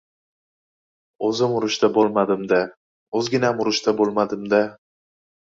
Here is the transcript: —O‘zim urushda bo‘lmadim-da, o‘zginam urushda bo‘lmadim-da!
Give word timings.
—O‘zim 1.27 1.53
urushda 1.57 1.89
bo‘lmadim-da, 1.99 2.63
o‘zginam 3.21 3.63
urushda 3.67 3.97
bo‘lmadim-da! 4.01 4.65